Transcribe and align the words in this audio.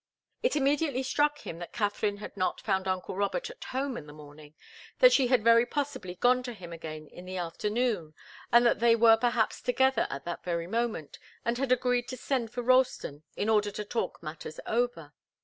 It 0.41 0.55
immediately 0.55 1.03
struck 1.03 1.41
him 1.41 1.59
that 1.59 1.73
Katharine 1.73 2.17
had 2.17 2.35
not 2.35 2.59
found 2.59 2.87
uncle 2.87 3.15
Robert 3.15 3.51
at 3.51 3.65
home 3.65 3.97
in 3.97 4.07
the 4.07 4.13
morning, 4.13 4.55
that 4.97 5.13
she 5.13 5.27
had 5.27 5.43
very 5.43 5.63
possibly 5.63 6.15
gone 6.15 6.41
to 6.41 6.53
him 6.53 6.73
again 6.73 7.05
in 7.05 7.25
the 7.25 7.37
afternoon, 7.37 8.15
and 8.51 8.65
that 8.65 8.79
they 8.79 8.95
were 8.95 9.15
perhaps 9.15 9.61
together 9.61 10.07
at 10.09 10.25
that 10.25 10.43
very 10.43 10.65
moment, 10.65 11.19
and 11.45 11.59
had 11.59 11.71
agreed 11.71 12.07
to 12.07 12.17
send 12.17 12.51
for 12.51 12.63
Ralston 12.63 13.21
in 13.37 13.47
order 13.47 13.69
to 13.69 13.85
talk 13.85 14.23
matters 14.23 14.59
over. 14.65 15.13